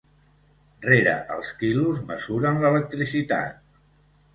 [0.85, 3.67] Rere els quilos mesuren l'electricitat.